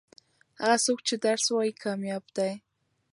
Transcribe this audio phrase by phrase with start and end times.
[0.61, 2.51] هغه څوک چې درس وايي کامياب دي.